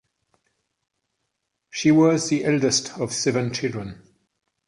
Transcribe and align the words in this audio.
She 1.69 1.91
was 1.91 2.27
the 2.29 2.43
eldest 2.43 2.93
of 2.97 3.13
seven 3.13 3.53
children. 3.53 4.01